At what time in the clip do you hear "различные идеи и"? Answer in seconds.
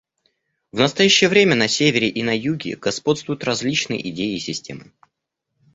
3.43-4.39